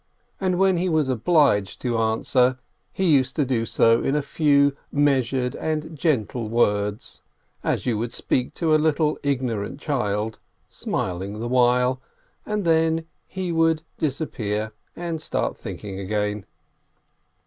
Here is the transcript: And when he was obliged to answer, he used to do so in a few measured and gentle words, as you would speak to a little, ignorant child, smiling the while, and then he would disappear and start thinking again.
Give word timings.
And 0.39 0.57
when 0.57 0.77
he 0.77 0.89
was 0.89 1.09
obliged 1.09 1.79
to 1.81 1.99
answer, 1.99 2.57
he 2.91 3.03
used 3.13 3.35
to 3.35 3.45
do 3.45 3.67
so 3.67 4.01
in 4.01 4.15
a 4.15 4.23
few 4.23 4.75
measured 4.91 5.53
and 5.55 5.95
gentle 5.95 6.49
words, 6.49 7.21
as 7.63 7.85
you 7.85 7.99
would 7.99 8.11
speak 8.11 8.55
to 8.55 8.73
a 8.73 8.81
little, 8.81 9.19
ignorant 9.21 9.79
child, 9.79 10.39
smiling 10.65 11.39
the 11.39 11.47
while, 11.47 12.01
and 12.47 12.65
then 12.65 13.05
he 13.27 13.51
would 13.51 13.83
disappear 13.99 14.71
and 14.95 15.21
start 15.21 15.55
thinking 15.55 15.99
again. 15.99 16.47